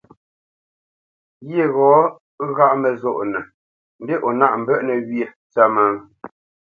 [1.47, 1.97] Ghyê ghɔ́
[2.49, 3.39] ŋgáʼ məzónə́nə
[4.01, 5.87] mbî o nâʼ mbə́ʼnə̄ wyê ntsə́mə́?